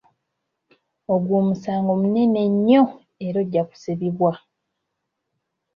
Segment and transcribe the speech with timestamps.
[1.13, 2.83] Ogwo omusango munene nnyo
[3.25, 4.31] era ojja kusibibwa.